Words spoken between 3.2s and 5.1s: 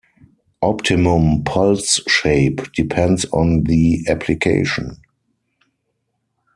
on the application.